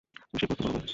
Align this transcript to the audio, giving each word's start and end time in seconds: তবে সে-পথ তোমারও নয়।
তবে 0.23 0.37
সে-পথ 0.39 0.57
তোমারও 0.57 0.77
নয়। 0.77 0.89